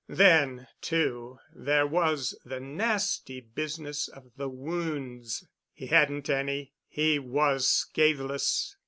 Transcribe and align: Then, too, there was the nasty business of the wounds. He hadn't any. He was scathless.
Then, 0.09 0.65
too, 0.81 1.37
there 1.53 1.85
was 1.85 2.35
the 2.43 2.59
nasty 2.59 3.39
business 3.39 4.07
of 4.07 4.31
the 4.35 4.49
wounds. 4.49 5.45
He 5.73 5.85
hadn't 5.85 6.27
any. 6.27 6.73
He 6.87 7.19
was 7.19 7.67
scathless. 7.67 8.75